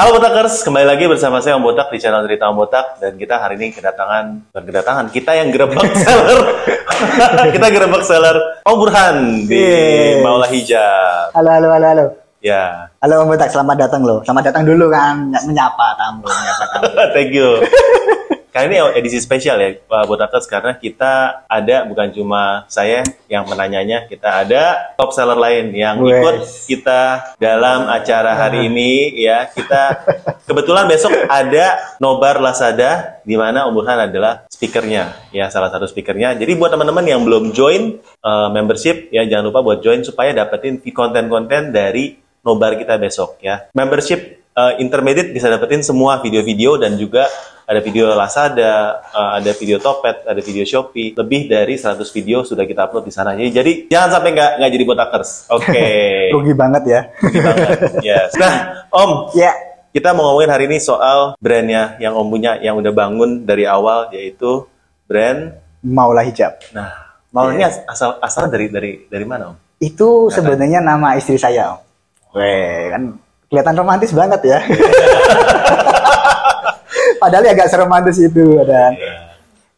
[0.00, 3.36] Halo Botakers, kembali lagi bersama saya Om Botak di channel Cerita Om Botak dan kita
[3.36, 5.76] hari ini kedatangan bukan kedatangan, kita yang gerebek
[6.08, 6.40] seller.
[7.60, 10.24] kita gerebek seller Om Burhan di Yes.
[10.24, 11.36] Maula Hijab.
[11.36, 12.04] Halo, halo, halo, halo.
[12.40, 14.24] Ya, Halo Om Botak, selamat datang loh.
[14.24, 16.82] Selamat datang dulu kan, Ny- menyapa tamu, menyapa tamu.
[17.12, 17.60] thank you.
[18.50, 24.10] Kali ini edisi spesial ya Pak Botakers karena kita ada bukan cuma saya yang menanyanya,
[24.10, 26.18] kita ada top seller lain yang Wes.
[26.18, 27.02] ikut kita
[27.38, 29.46] dalam acara hari ini ya.
[29.46, 30.02] Kita
[30.50, 36.34] kebetulan besok ada nobar Lazada di mana Om Burhan adalah speakernya ya salah satu speakernya.
[36.34, 40.82] Jadi buat teman-teman yang belum join eh, membership ya jangan lupa buat join supaya dapetin
[40.90, 43.70] konten-konten dari nobar kita besok ya.
[43.78, 47.30] Membership eh, intermediate bisa dapetin semua video-video dan juga
[47.70, 52.66] ada video Lazada, eh, ada video Topet, ada video Shopee, lebih dari 100 video sudah
[52.66, 53.38] kita upload di sana.
[53.38, 55.30] Jadi, jadi jangan sampai nggak nggak jadi botakers.
[55.54, 55.86] Oke.
[56.34, 57.00] Rugi banget ya.
[57.22, 57.68] Rugi banget.
[58.02, 58.34] Yes.
[58.34, 58.54] Nah,
[58.90, 59.54] Om, ya,
[59.94, 64.10] kita mau ngomongin hari ini soal brandnya yang Om punya yang udah bangun dari awal
[64.10, 64.66] yaitu
[65.06, 65.54] brand.
[65.86, 66.58] Maulah Hijab.
[66.74, 69.56] Nah, mau ini as- asal asal dari dari dari mana Om?
[69.78, 71.80] Itu sebenarnya nama istri saya, Om.
[72.34, 73.14] Weh, kan
[73.46, 74.58] kelihatan romantis banget ya.
[77.20, 78.96] Padahal ya agak seromantis itu, dan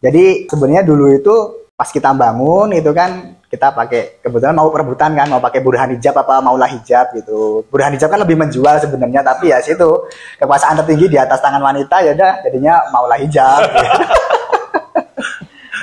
[0.03, 1.35] Jadi sebenarnya dulu itu
[1.79, 6.17] pas kita bangun itu kan kita pakai kebetulan mau perebutan kan mau pakai burhan hijab
[6.19, 7.63] apa maulah hijab gitu.
[7.71, 10.11] Burhan hijab kan lebih menjual sebenarnya tapi ya situ
[10.43, 13.63] kekuasaan tertinggi di atas tangan wanita ya udah jadinya maulah hijab.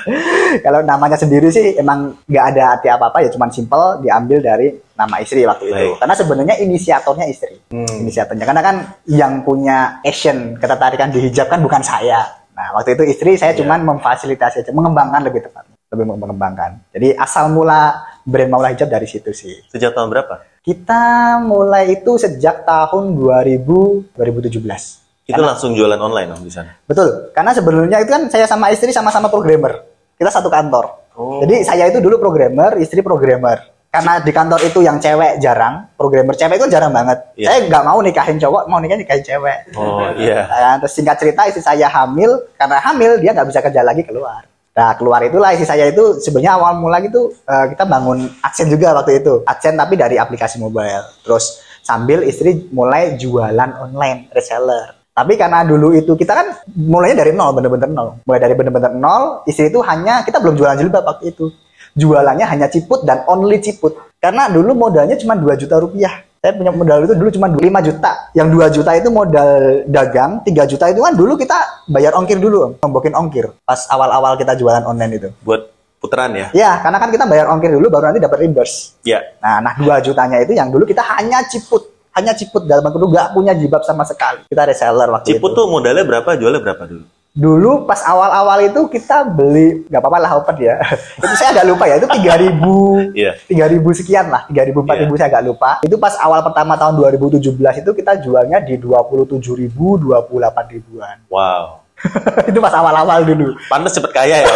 [0.64, 5.16] Kalau namanya sendiri sih emang nggak ada arti apa-apa ya cuman simple diambil dari nama
[5.20, 5.74] istri waktu itu.
[5.74, 5.94] Baik.
[6.04, 7.56] Karena sebenarnya inisiatornya istri.
[7.72, 7.88] Hmm.
[8.04, 8.76] Inisiatornya karena kan
[9.08, 12.40] yang punya action ketertarikan di hijab kan bukan saya.
[12.52, 13.64] Nah, waktu itu istri saya Iya.
[13.64, 16.92] cuman memfasilitasi aja, mengembangkan lebih tepatnya, lebih mengembangkan.
[16.92, 19.64] Jadi asal mula brand Maula Hijab dari situ sih.
[19.72, 20.44] Sejak tahun berapa?
[20.60, 25.00] Kita mulai itu sejak tahun 2000 2017.
[25.24, 26.74] Itu langsung jualan online Om di sana.
[26.84, 29.89] Betul, karena sebelumnya itu kan saya sama istri sama-sama programmer.
[30.20, 31.16] Kita satu kantor.
[31.16, 31.40] Oh.
[31.40, 33.72] Jadi saya itu dulu programmer, istri programmer.
[33.88, 37.24] Karena di kantor itu yang cewek jarang, programmer cewek itu jarang banget.
[37.40, 37.48] Iya.
[37.48, 39.58] Saya nggak mau nikahin cowok, mau nikahin nikahin cewek.
[39.74, 40.44] Oh iya.
[40.46, 44.44] Nah, terus singkat cerita istri saya hamil, karena hamil dia nggak bisa kerja lagi keluar.
[44.70, 48.94] Nah keluar itulah istri saya itu sebenarnya awal mula gitu eh, kita bangun adsense juga
[48.94, 49.42] waktu itu.
[49.48, 51.02] Adsense tapi dari aplikasi mobile.
[51.26, 54.99] Terus sambil istri mulai jualan online, reseller.
[55.10, 58.22] Tapi karena dulu itu kita kan mulainya dari nol, bener-bener nol.
[58.24, 61.50] Mulai dari bener-bener nol, istri itu hanya, kita belum jualan jilbab waktu itu.
[61.98, 63.98] Jualannya hanya ciput dan only ciput.
[64.22, 66.22] Karena dulu modalnya cuma 2 juta rupiah.
[66.40, 68.10] Saya punya modal itu dulu cuma 5 juta.
[68.32, 69.50] Yang 2 juta itu modal
[69.90, 73.52] dagang, 3 juta itu kan dulu kita bayar ongkir dulu, ngombokin ongkir.
[73.66, 75.28] Pas awal-awal kita jualan online itu.
[75.44, 75.68] Buat
[76.00, 76.48] putaran ya?
[76.56, 78.96] Ya, karena kan kita bayar ongkir dulu baru nanti dapat reimburse.
[79.04, 79.20] Ya.
[79.44, 81.99] Nah, nah 2 jutanya itu yang dulu kita hanya ciput.
[82.20, 84.44] Hanya ciput dalam itu nggak punya jilbab sama sekali.
[84.44, 85.56] Kita reseller waktu Ciput itu.
[85.56, 86.36] tuh modalnya berapa?
[86.36, 87.04] Jualnya berapa dulu?
[87.30, 90.76] Dulu pas awal-awal itu kita beli nggak apa-apa lah open ya.
[91.24, 91.96] itu saya agak lupa ya.
[91.96, 92.60] Itu 3000
[93.24, 93.32] Iya.
[93.48, 94.44] 3000 sekian lah.
[94.52, 95.70] 3000 4000 saya agak lupa.
[95.80, 99.40] Itu pas awal pertama tahun 2017 itu kita jualnya di 27.000
[99.72, 101.16] 28 ribuan.
[101.32, 101.80] Wow.
[102.50, 103.56] itu pas awal-awal dulu.
[103.72, 104.54] Pantes cepet kaya ya.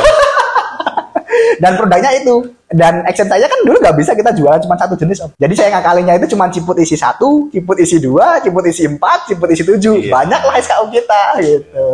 [1.61, 2.37] Dan produknya itu.
[2.75, 5.23] Dan action saya kan dulu nggak bisa kita jualan cuma satu jenis.
[5.23, 5.31] Om.
[5.39, 9.49] Jadi saya ngakalinya itu cuma ciput isi satu, ciput isi dua, ciput isi empat, ciput
[9.53, 10.09] isi tujuh.
[10.09, 10.11] Iya.
[10.11, 11.89] Banyak lah SKU kita gitu.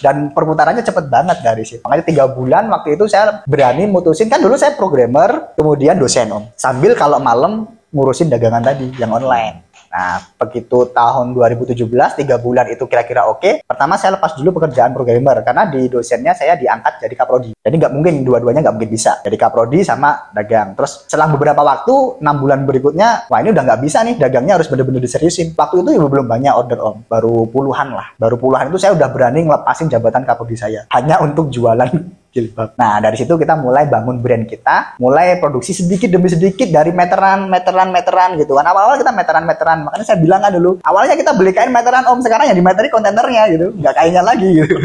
[0.00, 1.84] Dan perputarannya cepet banget dari situ.
[1.84, 4.32] Makanya tiga bulan waktu itu saya berani mutusin.
[4.32, 6.48] Kan dulu saya programmer, kemudian dosen om.
[6.56, 9.60] Sambil kalau malam ngurusin dagangan tadi yang online.
[9.94, 13.62] Nah, begitu tahun 2017, tiga bulan itu kira-kira oke.
[13.62, 17.54] Pertama saya lepas dulu pekerjaan programmer karena di dosennya saya diangkat jadi kaprodi.
[17.54, 19.22] Jadi nggak mungkin dua-duanya nggak mungkin bisa.
[19.22, 20.74] Jadi kaprodi sama dagang.
[20.74, 24.66] Terus selang beberapa waktu, enam bulan berikutnya, wah ini udah nggak bisa nih, dagangnya harus
[24.66, 25.54] bener-bener diseriusin.
[25.54, 28.18] Waktu itu ibu belum banyak order om, baru puluhan lah.
[28.18, 30.90] Baru puluhan itu saya udah berani ngelepasin jabatan kaprodi saya.
[30.90, 32.74] Hanya untuk jualan jilbab.
[32.74, 37.46] Nah, dari situ kita mulai bangun brand kita, mulai produksi sedikit demi sedikit dari meteran,
[37.46, 38.66] meteran, meteran gitu kan.
[38.66, 39.78] Awal-awal kita meteran, meteran.
[39.86, 43.42] Makanya saya bilang kan dulu, awalnya kita beli kain meteran om, sekarang yang dimeteri kontainernya
[43.54, 44.74] gitu, nggak kainnya lagi gitu.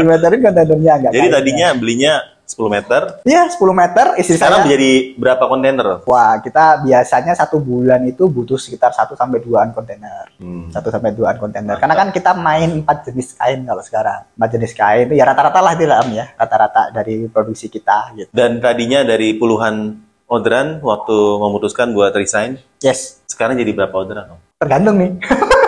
[0.00, 1.12] dimeterin kontainernya nggak.
[1.12, 1.36] Jadi kainnya.
[1.36, 2.14] tadinya belinya
[2.46, 4.66] 10 meter, Iya, 10 meter istri sekarang saya.
[4.70, 5.86] menjadi berapa kontainer?
[6.06, 10.30] Wah, kita biasanya satu bulan itu butuh sekitar 1 sampai 2an kontainer.
[10.38, 10.70] Hmm.
[10.70, 11.74] 1 sampai 2an kontainer.
[11.76, 14.30] Karena kan kita main empat jenis kain kalau sekarang.
[14.38, 16.26] Empat jenis kain ya rata-rata lah itu lah Am, ya.
[16.38, 18.30] Rata-rata dari produksi kita gitu.
[18.30, 19.98] Dan tadinya dari puluhan
[20.30, 24.38] orderan waktu memutuskan buat resign, Yes, sekarang jadi berapa orderan?
[24.62, 25.10] Tergantung nih.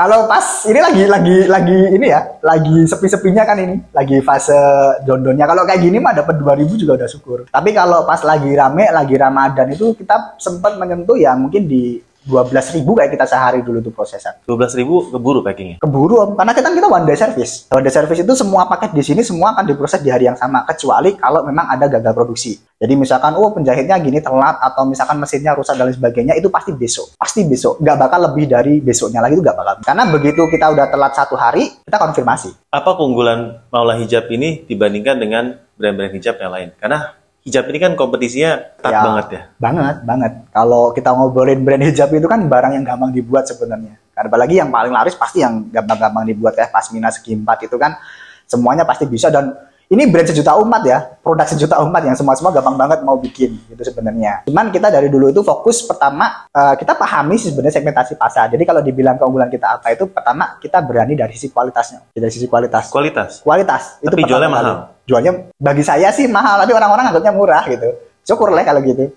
[0.00, 4.56] Kalau pas ini lagi lagi lagi ini ya, lagi sepi-sepinya kan ini, lagi fase
[5.04, 5.44] dondonnya.
[5.44, 7.38] Kalau kayak gini mah dapat 2000 juga udah syukur.
[7.52, 12.76] Tapi kalau pas lagi rame, lagi Ramadan itu kita sempat menyentuh ya mungkin di 12
[12.76, 14.44] ribu kayak kita sehari dulu tuh prosesan.
[14.44, 15.80] 12 ribu keburu packingnya.
[15.80, 17.70] Keburu om, karena kita kita one day service.
[17.72, 20.68] One day service itu semua paket di sini semua akan diproses di hari yang sama,
[20.68, 22.60] kecuali kalau memang ada gagal produksi.
[22.80, 26.72] Jadi misalkan, oh penjahitnya gini telat atau misalkan mesinnya rusak dan lain sebagainya, itu pasti
[26.72, 27.76] besok, pasti besok.
[27.80, 29.74] Nggak bakal lebih dari besoknya lagi itu nggak bakal.
[29.84, 32.72] Karena begitu kita udah telat satu hari, kita konfirmasi.
[32.72, 36.68] Apa keunggulan Maula Hijab ini dibandingkan dengan brand-brand hijab yang lain?
[36.80, 39.42] Karena hijab ini kan kompetisinya ketat Ya, banget ya.
[39.56, 40.32] Banget, banget.
[40.52, 43.96] Kalau kita ngobrolin brand hijab itu kan barang yang gampang dibuat sebenarnya.
[44.12, 46.68] Karena apalagi yang paling laris pasti yang gampang-gampang dibuat ya.
[46.68, 47.96] Pasmina segi empat itu kan
[48.44, 49.56] semuanya pasti bisa dan
[49.90, 53.82] ini brand sejuta umat ya, produk sejuta umat yang semua-semua gampang banget mau bikin gitu
[53.82, 54.46] sebenarnya.
[54.46, 58.54] Cuman kita dari dulu itu fokus pertama eh, kita pahami sih sebenarnya segmentasi pasar.
[58.54, 62.06] Jadi kalau dibilang keunggulan kita apa itu pertama kita berani dari sisi kualitasnya.
[62.14, 62.86] Dari sisi kualitas.
[62.86, 63.42] Kualitas.
[63.42, 64.54] Kualitas itu Tapi pertama jualnya kali.
[64.54, 64.74] mahal.
[65.10, 67.90] Jualnya bagi saya sih mahal, tapi orang-orang anggapnya murah gitu.
[68.22, 69.10] Syukur lah kalau gitu.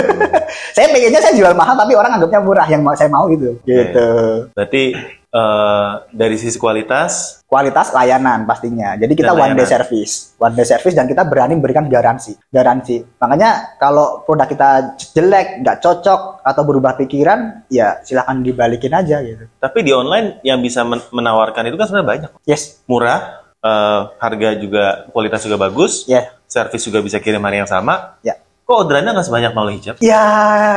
[0.76, 3.60] saya pengennya saya jual mahal tapi orang anggapnya murah yang mau saya mau gitu.
[3.68, 4.08] Gitu.
[4.56, 4.96] Berarti
[5.28, 8.98] eh, dari sisi kualitas, Kualitas layanan pastinya.
[8.98, 9.70] Jadi kita Dan one day layanan.
[9.70, 10.34] service.
[10.34, 12.34] One day service dan kita berani memberikan garansi.
[12.44, 12.98] Garansi.
[13.16, 14.68] Makanya kalau produk kita
[15.14, 19.46] jelek, nggak cocok atau berubah pikiran, ya silahkan dibalikin aja gitu.
[19.56, 22.30] tapi di online yang bisa men- menawarkan itu kan sebenarnya banyak.
[22.42, 22.82] Yes.
[22.84, 23.20] Murah,
[23.56, 26.34] eh, harga juga, kualitas juga bagus, Ya.
[26.44, 28.18] servis juga bisa kirim hari yang sama.
[28.22, 28.34] Ya.
[28.62, 29.94] Kok orderannya nggak sebanyak Maula Hijab?
[30.02, 30.26] Ya,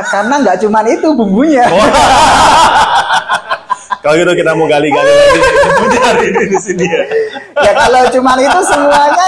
[0.06, 1.66] karena nggak cuman itu bumbunya.
[4.00, 5.40] Kalau gitu kita mau gali-gali lagi.
[6.00, 7.02] Cari di sini ya.
[7.60, 9.26] ya kalau cuman itu semuanya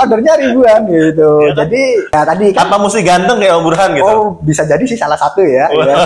[0.00, 1.30] ordernya ribuan gitu.
[1.52, 1.64] Kan?
[1.64, 4.08] Jadi ya tadi kan Apa mesti ganteng kayak Om Burhan gitu?
[4.08, 5.68] oh bisa jadi sih salah satu ya.
[5.68, 5.96] ya.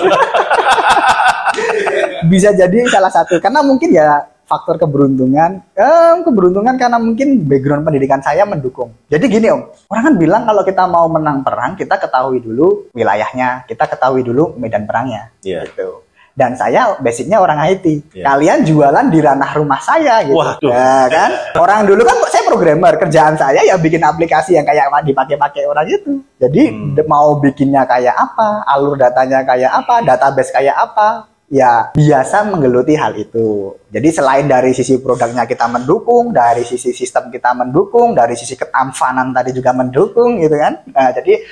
[2.27, 8.19] bisa jadi salah satu karena mungkin ya faktor keberuntungan eh, keberuntungan karena mungkin background pendidikan
[8.19, 12.43] saya mendukung jadi gini om orang kan bilang kalau kita mau menang perang kita ketahui
[12.43, 15.71] dulu wilayahnya kita ketahui dulu medan perangnya Iya.
[15.71, 16.03] gitu
[16.35, 18.15] dan saya basicnya orang IT.
[18.15, 18.25] Iya.
[18.25, 20.39] Kalian jualan di ranah rumah saya gitu.
[20.39, 20.71] Waduh.
[20.71, 21.31] Ya kan?
[21.59, 26.23] Orang dulu kan saya programmer, kerjaan saya ya bikin aplikasi yang kayak dipakai-pakai orang itu.
[26.41, 26.97] Jadi Hmm.
[27.05, 33.19] mau bikinnya kayak apa, alur datanya kayak apa, database kayak apa, ya biasa menggeluti hal
[33.19, 33.75] itu.
[33.91, 39.35] Jadi selain dari sisi produknya kita mendukung, dari sisi sistem kita mendukung, dari sisi ketampanan
[39.35, 40.79] tadi juga mendukung gitu kan.
[40.95, 41.43] Nah, jadi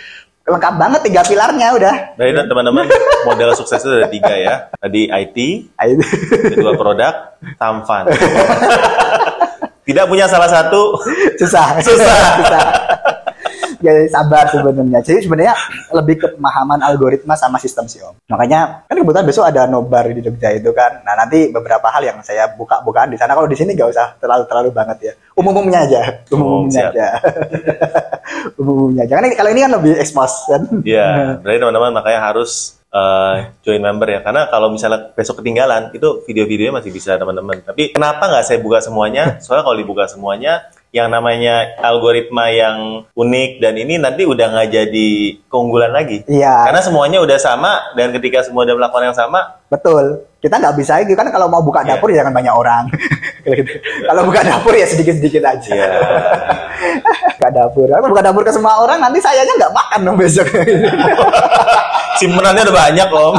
[0.48, 1.94] lengkap banget tiga pilarnya udah.
[2.14, 2.84] Baik dan teman-teman,
[3.22, 4.54] model sukses itu ada tiga ya.
[4.72, 5.36] Tadi IT,
[5.70, 6.02] Nah, itu.
[6.50, 7.14] kedua produk,
[7.54, 8.08] tamfan.
[9.82, 10.96] Tidak punya salah satu,
[11.36, 12.16] susah Susah.
[12.38, 12.62] susah
[13.78, 15.54] ya sabar sebenarnya jadi sebenarnya
[15.94, 20.18] lebih ke pemahaman algoritma sama sistem sih om makanya kan kebetulan besok ada nobar di
[20.18, 23.78] Jogja itu kan nah nanti beberapa hal yang saya buka-bukaan di sana kalau di sini
[23.78, 26.90] nggak usah terlalu terlalu banget ya umum-umumnya aja Oh, umum-umumnya siap.
[26.90, 27.06] aja
[28.54, 31.08] umum-umumnya aja Karena kalau ini kan lebih expose kan ya.
[31.42, 34.20] Berarti teman-teman makanya harus eh, join member ya.
[34.20, 37.60] Karena kalau misalnya besok ketinggalan, itu video-videonya masih bisa teman-teman.
[37.60, 39.24] Tapi kenapa nggak saya buka semuanya?
[39.44, 45.08] Soalnya kalau dibuka semuanya, yang namanya algoritma yang unik dan ini nanti udah nggak jadi
[45.44, 46.24] keunggulan lagi.
[46.24, 50.76] iya Karena semuanya udah sama dan ketika semua udah melakukan yang sama, betul kita nggak
[50.78, 51.98] bisa gitu kan kalau mau buka Iya.
[51.98, 52.84] dapur ya jangan banyak orang
[54.08, 55.74] kalau buka dapur ya sedikit-sedikit aja
[57.02, 57.07] buka
[57.58, 60.46] dapur kalau buka dapur ke semua orang nanti sayanya nggak makan dong besok
[62.18, 63.34] simpenannya udah banyak om.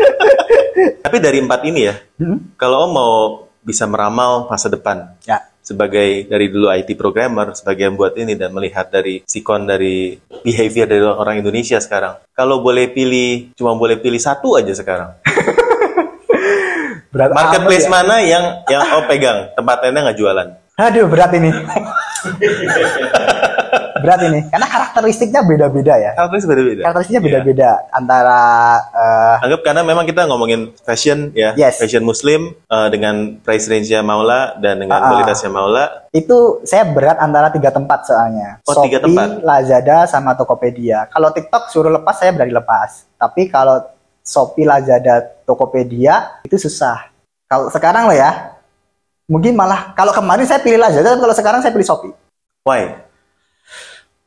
[1.04, 2.56] Tapi dari empat ini ya, Hmm?
[2.56, 3.12] kalau om mau
[3.60, 8.52] bisa meramal masa depan, ya sebagai dari dulu IT programmer, sebagai yang buat ini dan
[8.52, 12.20] melihat dari sikon dari behavior dari orang Indonesia sekarang.
[12.36, 15.16] Kalau boleh pilih, cuma boleh pilih satu aja sekarang.
[17.14, 17.92] berat Marketplace ya.
[17.94, 20.48] mana yang yang om pegang, tempat lainnya nggak jualan?
[20.74, 21.54] Aduh, berat ini.
[24.02, 24.40] berat ini.
[24.50, 26.12] Karena karakteristiknya beda-beda ya.
[26.18, 26.82] Karakteristik beda-beda.
[26.82, 27.28] Karakteristiknya Iya.
[27.30, 28.40] beda-beda antara
[28.90, 31.78] eh, Anggap karena memang kita ngomongin fashion ya, Yes.
[31.78, 35.08] fashion muslim eh, dengan price range-nya Maula dan dengan ah.
[35.08, 35.84] kualitasnya Maula.
[36.10, 38.58] itu saya berat antara tiga tempat soalnya.
[38.66, 39.42] Oh, Shopee, tiga tempat.
[39.42, 41.06] Lazada, sama Tokopedia.
[41.06, 43.06] Kalau TikTok suruh lepas saya berani lepas.
[43.14, 43.82] Tapi kalau
[44.22, 47.10] Shopee, Lazada, Tokopedia itu susah.
[47.44, 48.53] Kalau sekarang lo ya,
[49.30, 52.12] mungkin malah kalau kemarin saya pilih Lazada, tapi kalau sekarang saya pilih Shopee.
[52.64, 53.04] Why?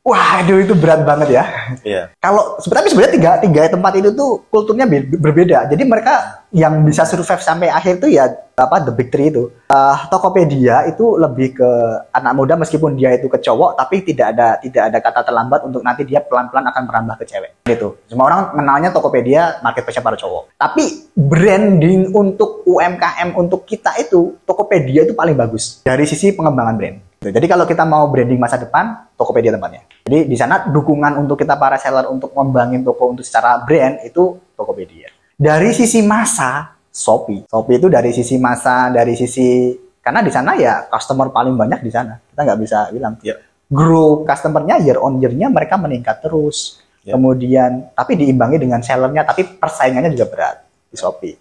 [0.08, 1.44] Waduh itu berat banget ya.
[1.84, 2.04] Iya.
[2.24, 5.68] kalau tapi sebenarnya tiga tiga tempat itu tuh kulturnya be- berbeda.
[5.68, 8.24] Jadi mereka yang bisa survive sampai akhir tuh ya
[8.56, 9.52] apa the big three itu.
[9.68, 11.72] Eh, Tokopedia itu lebih ke
[12.16, 15.84] anak muda meskipun dia itu ke cowok tapi tidak ada tidak ada kata terlambat untuk
[15.84, 17.52] nanti dia pelan-pelan akan merambah ke cewek.
[17.68, 18.00] Gitu.
[18.08, 20.56] Semua orang mengenalnya Tokopedia marketplace para cowok.
[20.56, 26.98] Tapi branding untuk UMKM untuk kita itu Tokopedia itu paling bagus dari sisi pengembangan brand.
[27.18, 27.34] Gitu.
[27.34, 29.84] Jadi kalau kita mau branding masa depan, Tokopedia tempatnya.
[30.08, 34.40] Jadi di sana dukungan untuk kita para seller untuk membangun toko untuk secara brand itu
[34.56, 35.12] Tokopedia.
[35.36, 37.44] Dari sisi masa, Shopee.
[37.52, 41.92] Shopee itu dari sisi masa, dari sisi karena di sana ya customer paling banyak di
[41.92, 42.16] sana.
[42.24, 43.20] Kita nggak bisa bilang.
[43.20, 43.36] Ya.
[43.68, 46.80] Grow customernya year on year-nya mereka meningkat terus.
[47.04, 47.20] Ya.
[47.20, 51.36] Kemudian tapi diimbangi dengan sellernya, tapi persaingannya juga berat di Shopee.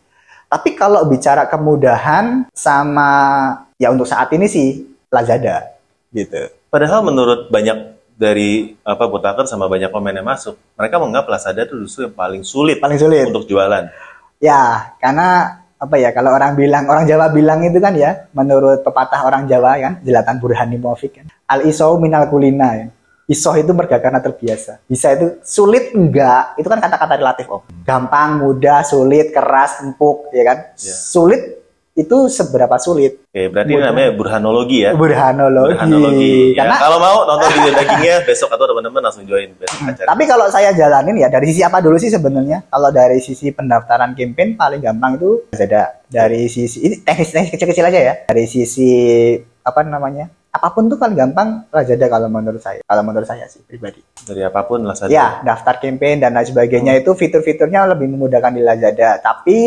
[0.51, 3.11] Tapi kalau bicara kemudahan sama
[3.79, 5.71] ya untuk saat ini sih Lazada
[6.11, 6.51] gitu.
[6.67, 11.77] Padahal menurut banyak dari apa Botaker sama banyak komen yang masuk, mereka menganggap Lazada itu
[11.79, 13.29] justru yang paling sulit Paling sulit.
[13.29, 13.93] untuk jualan.
[14.37, 19.21] Ya, karena apa ya kalau orang bilang orang Jawa bilang itu kan ya menurut pepatah
[19.23, 22.87] orang Jawa kan jelatan burhani muafik kan al isau minal kulina ya
[23.29, 28.41] isoh itu merga karena terbiasa bisa itu sulit enggak itu kan kata-kata relatif om gampang
[28.41, 30.95] mudah sulit keras empuk ya kan Ya.
[30.97, 31.66] sulit
[31.97, 33.89] itu seberapa sulit Oke, berarti ini Mudah.
[33.89, 34.93] namanya burhanologi ya.
[34.93, 36.37] burhanologi, Burhanologi.
[36.53, 40.09] Ya, karena kalau mau nonton video dagingnya besok atau teman-teman langsung join besok acara.
[40.13, 42.69] Tapi kalau saya jalanin ya dari sisi apa dulu sih sebenarnya?
[42.69, 48.01] Kalau dari sisi pendaftaran campaign paling gampang itu ada dari sisi ini teknis-teknis kecil-kecil aja
[48.01, 48.15] ya.
[48.29, 48.91] Dari sisi
[49.65, 50.29] apa namanya?
[50.53, 52.81] Apa pun tuh paling gampang Lazada kalau menurut saya.
[52.85, 54.01] Kalau menurut saya sih pribadi.
[54.25, 55.13] Dari apa pun Lazada.
[55.13, 59.21] Ya, daftar campaign dan lain sebagainya itu fitur-fiturnya lebih memudahkan di Lazada.
[59.21, 59.61] Tapi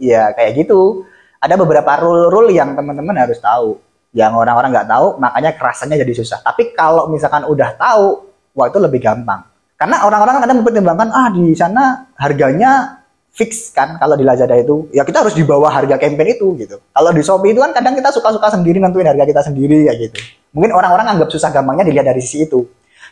[0.00, 1.04] ya kayak gitu.
[1.44, 3.76] Ada beberapa rule-rule yang teman-teman harus tahu.
[4.16, 6.40] Yang orang-orang nggak tahu, makanya kerasannya jadi susah.
[6.40, 9.44] Tapi kalau misalkan udah tahu, wah itu lebih gampang.
[9.76, 15.02] Karena orang-orang kadang mempertimbangkan, ah di sana harganya fix kan kalau di Lazada itu ya
[15.02, 16.78] kita harus di bawah harga campaign itu gitu.
[16.94, 20.16] Kalau di Shopee itu kan kadang kita suka-suka sendiri nentuin harga kita sendiri kayak gitu.
[20.54, 22.62] Mungkin orang-orang anggap susah gampangnya dilihat dari sisi itu.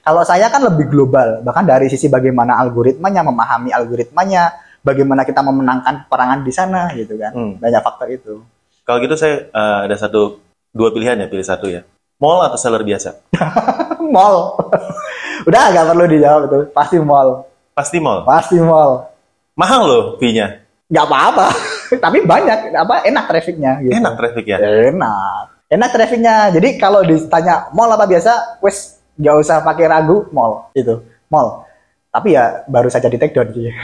[0.03, 4.51] Kalau saya kan lebih global, bahkan dari sisi bagaimana algoritmanya, memahami algoritmanya,
[4.83, 7.33] bagaimana kita memenangkan perangan di sana gitu kan.
[7.33, 7.55] Hmm.
[7.63, 8.35] Banyak faktor itu.
[8.83, 10.43] Kalau gitu saya eh, ada satu
[10.75, 11.87] dua pilihan ya, pilih satu ya.
[12.19, 13.19] Mall atau seller biasa?
[14.15, 14.59] mall.
[15.49, 17.47] Udah nggak perlu dijawab itu, pasti mall.
[17.75, 18.23] Pasti mall.
[18.23, 19.11] Pasti mall.
[19.59, 20.63] Mahal loh fee-nya.
[20.93, 21.47] Nggak apa-apa.
[22.05, 23.97] Tapi banyak, apa enak trafficnya gitu.
[23.97, 24.59] Enak traffic ya.
[24.61, 25.45] Enak.
[25.73, 26.35] Enak trafficnya.
[26.53, 31.65] Jadi kalau ditanya mall apa biasa, wes nggak usah pakai ragu mall itu mall.
[32.13, 33.73] Tapi ya baru saja di take down sih.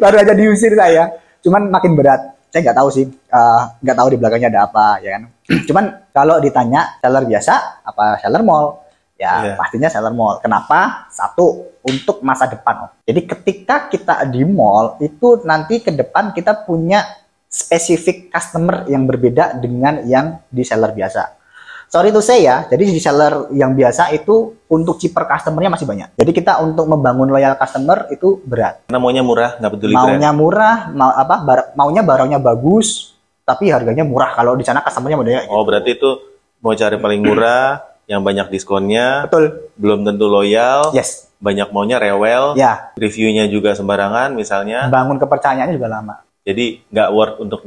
[0.00, 1.12] Baru aja diusir saya.
[1.44, 2.32] Cuman makin berat.
[2.48, 3.04] Saya nggak tahu sih.
[3.10, 5.22] eh, nggak tahu di belakangnya ada apa ya kan.
[5.68, 5.84] Cuman
[6.16, 7.54] kalau ditanya seller biasa
[7.84, 8.80] apa seller mall,
[9.20, 9.54] ya Iya.
[9.60, 10.40] pastinya seller mall.
[10.40, 11.10] Kenapa?
[11.12, 12.88] Satu untuk masa depan.
[13.04, 17.04] Jadi ketika kita di mall itu nanti ke depan kita punya
[17.46, 21.35] spesifik customer yang berbeda dengan yang di seller biasa.
[21.86, 26.08] Sorry to say ya, jadi di seller yang biasa itu untuk cheaper customernya masih banyak.
[26.14, 28.82] Jadi kita untuk membangun loyal customer itu berat.
[28.84, 30.06] Karena maunya murah, nggak peduli brand.
[30.12, 31.36] Maunya murah, mau apa?
[31.38, 34.34] bar- maunya barangnya bagus, tapi harganya murah.
[34.34, 36.10] Kalau di sana customernya modelnya Oh berarti itu
[36.58, 39.70] mau cari paling murah, yang banyak diskonnya, betul.
[39.74, 41.30] belum tentu loyal, Yes.
[41.38, 44.86] banyak maunya rewel, Ya, reviewnya juga sembarangan misalnya.
[44.86, 46.14] bangun kepercayaannya juga lama.
[46.42, 47.62] Jadi nggak worth untuk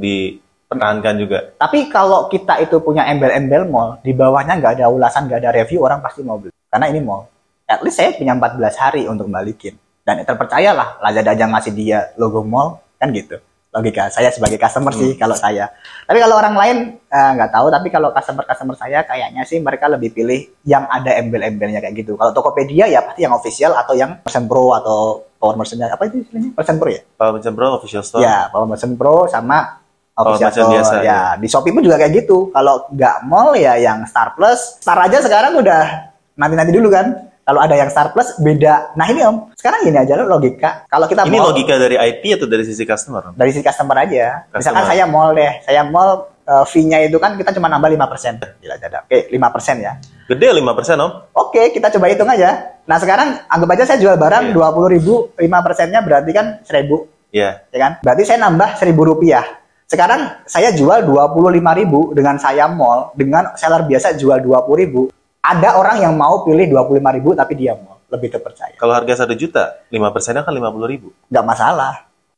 [0.69, 1.39] dipertahankan juga.
[1.57, 5.81] Tapi kalau kita itu punya embel-embel mall, di bawahnya nggak ada ulasan, nggak ada review,
[5.81, 6.53] orang pasti mau beli.
[6.69, 7.25] Karena ini mall.
[7.65, 9.73] At least saya punya 14 hari untuk balikin.
[10.05, 13.41] Dan terpercayalah, Lazada aja ngasih dia logo mall, kan gitu.
[13.69, 15.69] Logika saya sebagai customer sih kalau saya.
[16.09, 20.09] Tapi kalau orang lain eh, nggak tahu, tapi kalau customer-customer saya kayaknya sih mereka lebih
[20.09, 22.17] pilih yang ada embel-embelnya kayak gitu.
[22.17, 26.25] Kalau Tokopedia ya pasti yang official atau yang persen pro atau power merchant apa itu
[26.25, 26.49] istilahnya?
[26.57, 27.01] Persen pro ya?
[27.13, 29.78] Kalau Merchant Pro official store, Ya, Power Merchant Pro sama
[30.19, 31.03] Official biasa, ya.
[31.07, 31.21] ya.
[31.39, 32.51] Di Shopee pun juga kayak gitu.
[32.51, 34.83] Kalau nggak mall ya yang Star Plus.
[34.83, 37.31] Star aja sekarang udah nanti-nanti dulu kan.
[37.47, 38.93] Kalau ada yang Star Plus beda.
[38.93, 40.85] Nah ini om, sekarang gini aja lo logika.
[40.85, 43.33] Kalau kita ini mall, logika dari IT atau dari sisi customer?
[43.33, 44.45] dari sisi customer aja.
[44.53, 44.91] Misalkan Customer.
[44.93, 48.61] saya mall deh, saya mall eh, fee-nya itu kan kita cuma nambah 5%.
[48.61, 49.07] Gila Lazada.
[49.07, 49.97] Oke, 5% ya.
[50.29, 50.61] Gede 5%
[51.01, 51.11] om.
[51.33, 52.77] Oke, kita coba hitung aja.
[52.85, 54.69] Nah sekarang anggap aja saya jual barang Iya.
[54.77, 57.91] 20 ribu, 5 persennya berarti kan 1000 Ya, ya kan?
[58.01, 59.45] Berarti saya nambah seribu rupiah.
[59.89, 64.61] Sekarang saya jual dua puluh lima ribu dengan saya mall, dengan seller biasa jual dua
[64.61, 65.01] puluh ribu.
[65.41, 68.77] Ada orang yang mau pilih dua puluh lima ribu tapi dia mall, lebih terpercaya.
[68.77, 71.09] kalau harga 1 juta, 5 persennya kan 50 ribu.
[71.33, 71.93] Nggak masalah,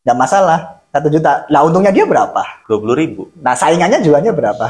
[0.07, 0.59] nggak masalah.
[0.91, 1.47] Satu juta.
[1.51, 2.39] Lah untungnya dia berapa?
[2.71, 3.27] 20 ribu.
[3.39, 4.65] Nah saingannya jualnya berapa?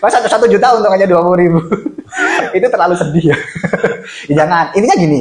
[0.00, 1.60] Mas satu satu juta untungannya puluh ribu.
[2.56, 3.36] Itu terlalu sedih ya.
[4.44, 4.72] Jangan.
[4.76, 5.20] Intinya gini,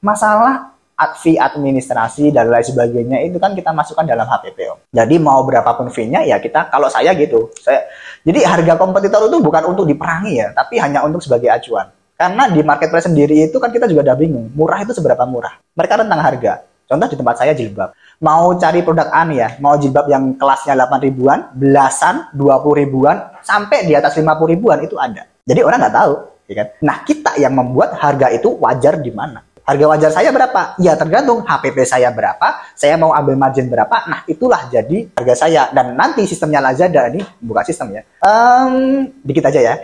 [0.00, 0.73] masalah ad-
[1.18, 4.78] fee administrasi dan lain sebagainya itu kan kita masukkan dalam HPP Om.
[4.94, 7.50] Jadi mau berapapun fee-nya ya kita kalau saya gitu.
[7.58, 7.86] Saya
[8.22, 11.90] jadi harga kompetitor itu bukan untuk diperangi ya, tapi hanya untuk sebagai acuan.
[12.14, 15.58] Karena di marketplace sendiri itu kan kita juga udah bingung, murah itu seberapa murah.
[15.74, 16.62] Mereka rentang harga.
[16.84, 17.96] Contoh di tempat saya jilbab.
[18.22, 23.88] Mau cari produk aneh ya, mau jilbab yang kelasnya 8 ribuan, belasan, 20 ribuan, sampai
[23.88, 25.26] di atas 50 ribuan itu ada.
[25.42, 26.14] Jadi orang nggak tahu.
[26.44, 26.68] ya kan?
[26.84, 29.40] Nah, kita yang membuat harga itu wajar di mana?
[29.64, 30.76] Harga wajar saya berapa?
[30.76, 33.96] Ya tergantung HPP saya berapa, saya mau ambil margin berapa.
[34.12, 35.72] Nah, itulah jadi harga saya.
[35.72, 38.04] Dan nanti sistemnya Lazada ini buka sistem ya.
[38.20, 39.74] Um, dikit aja ya.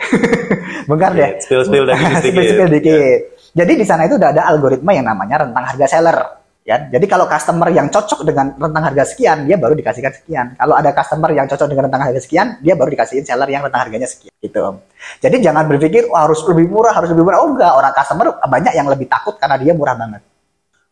[0.89, 1.41] Bengkar deh.
[1.41, 1.89] Spill spill
[2.21, 3.21] spill, spill dikit.
[3.57, 6.40] Jadi di sana itu udah ada algoritma yang namanya rentang harga seller
[6.71, 6.77] ya.
[6.87, 10.47] Jadi kalau customer yang cocok dengan rentang harga sekian, dia baru dikasihkan sekian.
[10.55, 13.83] Kalau ada customer yang cocok dengan rentang harga sekian, dia baru dikasihin seller yang rentang
[13.83, 14.79] harganya sekian gitu.
[15.19, 17.43] Jadi jangan berpikir oh, harus lebih murah, harus lebih murah.
[17.43, 20.23] Oh enggak, orang customer banyak yang lebih takut karena dia murah banget.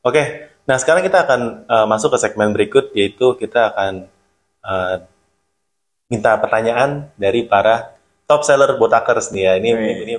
[0.02, 0.22] Oke.
[0.68, 4.04] Nah, sekarang kita akan uh, masuk ke segmen berikut yaitu kita akan
[4.66, 5.00] uh,
[6.12, 7.96] minta pertanyaan dari para
[8.28, 9.52] top seller botakers nih ya.
[9.56, 9.70] Ini,
[10.04, 10.14] ini